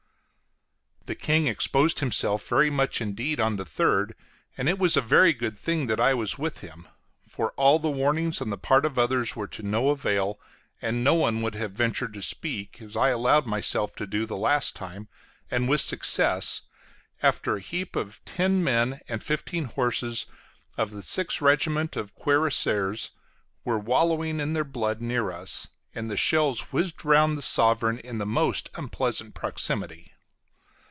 [1.07, 4.11] The King exposed himself very much indeed on the 3d,
[4.57, 6.87] and it was a very good thing that I was with him;
[7.27, 10.39] for all warnings on the part of others were of no avail,
[10.81, 14.37] and no one would have ventured to speak as I allowed myself to do the
[14.37, 15.09] last time,
[15.49, 16.61] and with success,
[17.21, 20.27] after a heap of ten men and fifteen horses
[20.77, 23.11] of the Sixth Regiment of cuirassiers
[23.65, 28.17] were wallowing in their blood near us, and the shells whizzed round the sovereign in
[28.17, 30.07] the most unpleasant proximity.